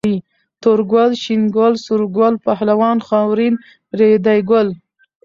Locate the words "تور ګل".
0.61-1.11